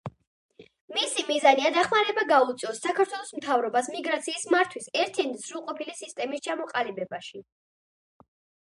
მისი 0.95 1.25
მიზანია 1.27 1.69
დახმარება 1.75 2.23
გაუწიოს 2.31 2.81
საქართველოს 2.87 3.29
მთავრობას 3.41 3.91
მიგრაციის 3.97 4.49
მართვის 4.57 4.91
ერთიანი 5.05 5.39
და 5.39 5.45
სრულყოფილი 5.51 5.99
სისტემის 6.03 6.47
ჩამოყალიბებაში. 6.51 7.47